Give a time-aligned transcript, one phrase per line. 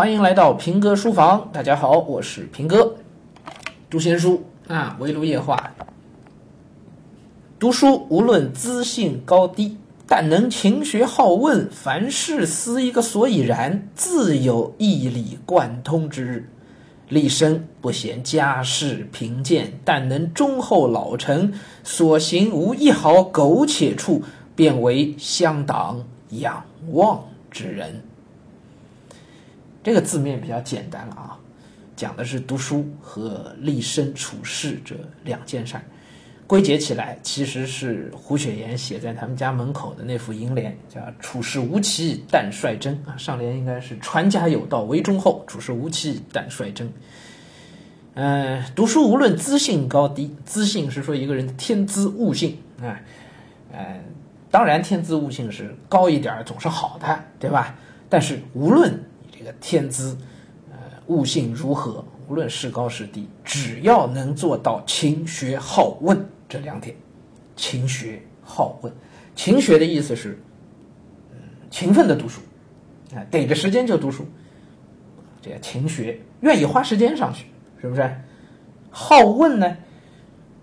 [0.00, 1.50] 欢迎来到平哥书房。
[1.52, 2.96] 大家好，我是平哥。
[3.90, 5.74] 读闲书啊，围炉夜话。
[7.58, 9.76] 读书无论资性高低，
[10.06, 16.48] 但能勤学好问，凡事思一个所以然，自有义理贯通之日。
[17.10, 21.52] 立身不嫌家世贫贱，但能忠厚老成，
[21.84, 24.22] 所行无一毫苟且处，
[24.56, 28.00] 便为乡党仰望之人。
[29.82, 31.38] 这个字面比较简单了啊，
[31.96, 34.94] 讲的是读书和立身处世这
[35.24, 35.82] 两件事儿。
[36.46, 43.16] 归结起来，其实是胡雪岩写在他们家门口的那副楹联，叫“处世无奇但率真”啊。
[43.16, 46.92] 上联应该是“传家有道为忠厚，处世无奇但率真”。
[48.14, 53.00] 嗯，读书无论资性高低，资性是说一个人的天资悟性啊，
[53.72, 54.02] 嗯，
[54.50, 57.76] 当然天资悟性是高一点总是好的，对吧？
[58.08, 59.00] 但是无论
[59.40, 60.14] 这个天资，
[60.70, 60.76] 呃，
[61.06, 66.22] 悟性如何，无论是高是低，只要能做到勤学好问。
[66.46, 66.94] 这两点，
[67.56, 68.92] 勤学好问。
[69.34, 70.38] 勤学的意思是，
[71.70, 72.42] 勤奋的读书，
[73.14, 74.26] 啊，逮着时间就读书，
[75.40, 77.46] 这个勤学，愿意花时间上去，
[77.80, 78.14] 是不是？
[78.90, 79.74] 好问呢？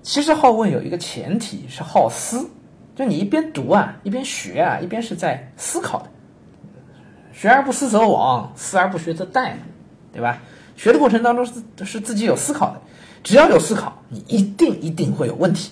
[0.04, 2.48] 其实好问有一个前提是好思，
[2.96, 6.12] 就你一边读啊，一边学啊，一边是在思考的。
[7.38, 9.52] 学而不思则罔，思而不学则殆，
[10.12, 10.42] 对吧？
[10.76, 12.82] 学的过程当中是是自己有思考的，
[13.24, 15.72] 只要有思考，你一定一定会有问题。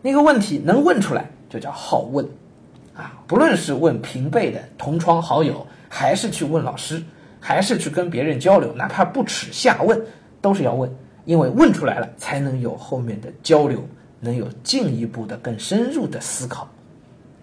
[0.00, 2.26] 那个问题能问出来，就叫好问，
[2.94, 7.02] 啊，不论是问平辈的同窗好友，还是去问老师，
[7.38, 10.00] 还是去跟别人交流，哪怕不耻下问，
[10.40, 10.90] 都是要问，
[11.26, 13.86] 因为问出来了，才能有后面的交流，
[14.20, 16.66] 能有进一步的更深入的思考，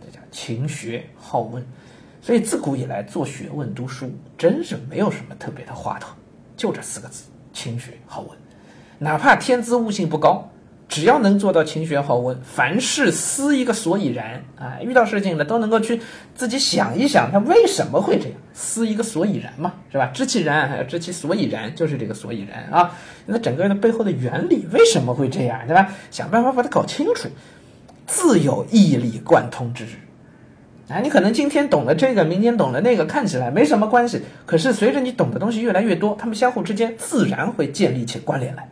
[0.04, 1.64] 这叫勤学好问。
[2.22, 6.10] 所以自古以来做学问读书，真是没有什么特别的话头，
[6.56, 8.30] 就这四个字：勤学好问。
[9.00, 10.48] 哪怕天资悟性不高。
[10.88, 16.02] 只要能做到勤学好问，凡事思一个所以然啊，遇到事情了都能够去
[16.36, 20.08] 自己想一想，他为什么会这样，思一个所以然嘛，是吧？
[20.08, 22.94] 知其然还要知其所以然，就是这个所以然啊。
[23.26, 25.94] 那整个的背后的原理为什么会这样，对吧？
[26.12, 27.30] 想办法把它搞清楚，
[28.06, 29.92] 自有义理贯通之日。
[30.90, 38.70] 啊，你可能今天懂了这个，明天懂了那个，看起来没什么关系，可是随着你懂的东西越来越多，他们相互之间自然会建立起关联来。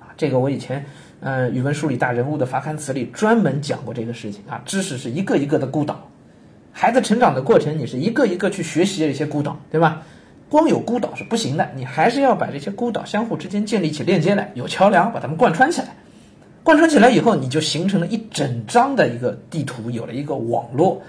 [0.00, 0.84] 啊，这个我以前。
[1.20, 4.62] 呃，语文书里大人物的发刊词里专门讲过这个事情啊。
[4.64, 6.08] 知识是一个一个的孤岛，
[6.70, 10.02] 孩子成长的过程，你是一个一个去学习这些孤岛，对吧？
[10.48, 15.88] 光有孤岛是不行的，你还是要把这些孤岛相互之间建立起链接来，有桥梁把它们贯穿起来。
[16.68, 21.00] 贯穿起来以后，你就形成了一整张的一个地图，有了一个网络，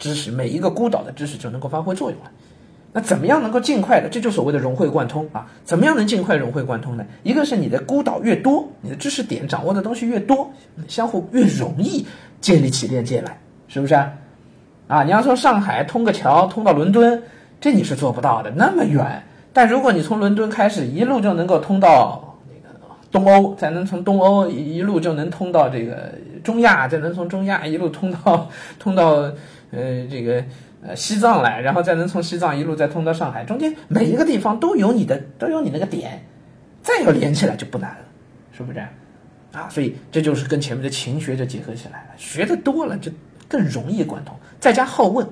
[0.00, 2.30] 知识每一个孤岛的知识就能够发挥作用了。
[2.92, 4.08] 那怎么样能够尽快的？
[4.08, 5.46] 这就所谓的融会贯通啊！
[5.64, 7.06] 怎么样能尽快融会贯通呢？
[7.22, 10.50] 一个是你的孤岛越多，你的知识点掌握的东西越多，
[10.88, 12.04] 相互越容易
[12.40, 13.38] 建立起链接来，
[13.68, 13.94] 是不是
[14.88, 15.04] 啊？
[15.04, 17.22] 你要从上海通个桥通到伦敦，
[17.60, 19.22] 这你是做不到的，那么远。
[19.52, 22.25] 但如果你从伦敦开始，一路就能够通到
[23.16, 26.12] 东欧，再能从东欧一一路就能通到这个
[26.44, 29.32] 中亚，再能从中亚一路通到 通到
[29.70, 30.44] 呃这个。
[30.82, 36.22] 呃，西藏来，然后再能从西藏一路再通到上海，中间每一个地方都有你的，都有你那个点，
[36.80, 38.04] 再要连起来就不难了，
[38.52, 38.78] 是不是？
[39.52, 43.10] 啊，所以这就是跟前面的勤学就结合起来了，学的多了就
[43.48, 45.26] 更容易贯通，再加好问，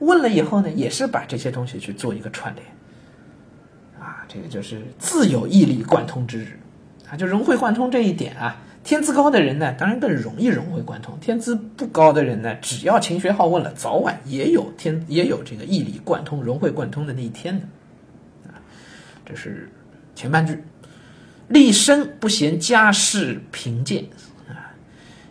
[0.00, 2.66] 问了以后呢，也是把这些东西去做一个串联，
[4.00, 6.58] 啊，这个就是自有毅力贯通之日，
[7.10, 8.62] 啊，就融会贯通这一点啊。
[8.84, 17.66] 天资高的人呢，当然更容易融会贯通；天资不高的人呢，只要勤学好问了，早晚也有天也有这个义理贯通、融会贯通的那一天的。
[18.48, 18.54] 啊，
[19.24, 19.68] 这是
[20.14, 20.62] 前半句。
[21.48, 24.04] 立身不嫌家世贫贱
[24.48, 24.70] 啊，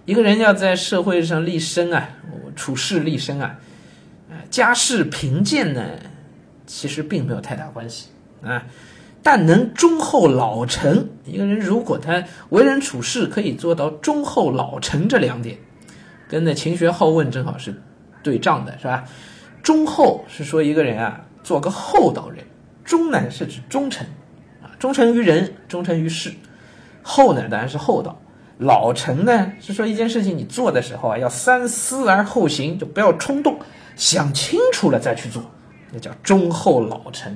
[0.05, 2.09] 一个人要在社会上立身啊，
[2.57, 3.57] 处事立身啊，
[4.49, 5.81] 家世贫贱呢，
[6.65, 8.07] 其实并没有太大关系
[8.41, 8.65] 啊。
[9.25, 15.57] 但能忠厚老成，一个人如果他为人处事可以做到忠厚老成这两点，
[16.29, 17.81] 跟那勤学好问正好是
[18.21, 19.05] 对仗的，是吧？
[19.63, 22.43] 忠厚是说一个人啊，做个厚道人；
[22.83, 24.05] 忠呢是指忠诚
[24.61, 26.29] 啊，忠诚于人，忠诚于事；
[27.01, 28.11] 厚呢当然是厚道；
[28.59, 33.57] 老成呢是说一件事情你做的时候啊，要三思而后行，就不要冲动，
[33.95, 35.43] 想清楚了再去做，
[35.91, 37.35] 那叫忠厚老成。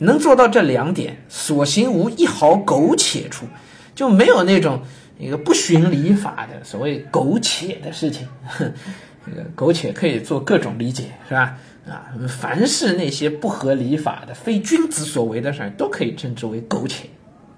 [0.00, 3.46] 能做到这两点，所行无一毫苟且处，
[3.94, 4.82] 就没有那种
[5.18, 8.26] 一个不循礼法的所谓苟且的事情。
[8.58, 11.56] 这个苟且可以做各种理解，是吧？
[11.86, 17.08] 啊，凡是那些不合理法的、非君子所为的事，都可以称之为苟且。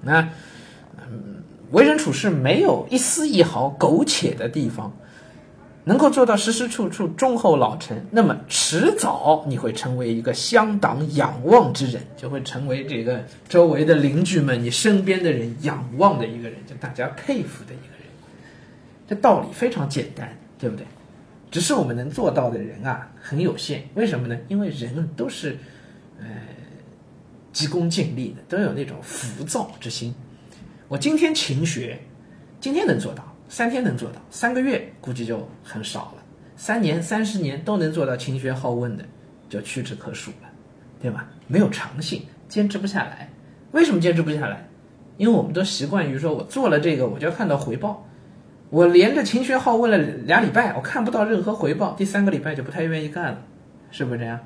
[0.01, 0.21] 那，
[0.97, 4.93] 嗯，为人处事没有一丝一毫苟且的地方，
[5.85, 18.07] 能够做到时时处处忠厚老成，那么迟早你会成为一个相当仰望之人，就会成为这个周围的邻居们、你身边的人仰望的一个人，就大家佩服的一个人。
[19.09, 20.87] 这道理非常简单，对不对？
[21.51, 24.39] 只是我们能做到的人啊很有限，为什么呢？
[24.49, 25.59] 因为人都是，
[26.19, 26.27] 呃，
[27.53, 30.15] 急功近利的，都有那种浮躁之心。
[30.89, 31.99] 我今天勤学，
[32.61, 36.23] 今天能做到，三天能做到，三个月估计就很少了。
[36.57, 39.05] 三年、三十年都能做到勤学好问的，
[39.47, 40.49] 就屈指可数了，
[41.03, 41.29] 对吧？
[41.49, 43.29] 没有长性，坚持不下来。
[43.73, 44.67] 为什么坚持不下来？
[45.19, 48.09] 因为我们都习惯于说，我做了这个，我就要看到回报。
[48.71, 53.43] 我连着勤学好问了俩礼拜，我看不到任何回报，第三个礼拜就不太愿意干了，
[53.91, 54.41] 是不是这样？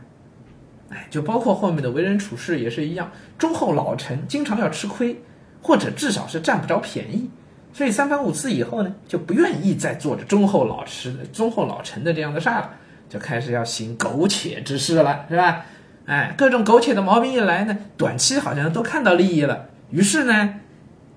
[0.88, 5.22] 哎，就包括后面的为人处事也是一样，忠厚老成，经常要吃亏，
[5.62, 7.30] 或者至少是占不着便宜，
[7.76, 12.70] 所以三番五次以后呢，就不愿意再做着忠厚老实、忠厚老臣的这样的事儿了，
[13.06, 15.66] 就开始要行苟且之事了，是吧？
[16.06, 20.54] 哎，各种苟且的毛病一来呢，短期好像都看到利益了，于是呢，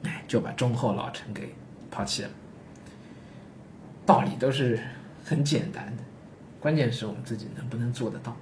[0.04, 1.56] 哎，就把忠厚老臣给
[1.90, 2.30] 抛弃了。
[4.06, 4.78] 道理都是
[5.24, 6.04] 很简单的，
[6.60, 8.36] 关键是我们自己能不能做得到，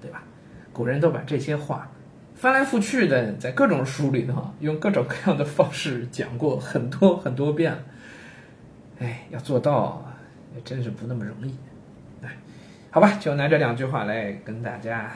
[0.00, 0.22] 对吧？
[0.72, 1.86] 古人都把这些话
[2.38, 7.76] 翻来覆去的在各种书里头用各种各样的方式讲过很多很多遍。
[9.00, 10.04] 哎，要做到
[10.54, 11.52] 也真是不那么容易。
[12.22, 12.36] 哎，
[12.92, 15.10] 好吧，就拿这两句话来跟大家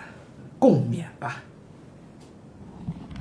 [0.59, 1.41] 共勉吧。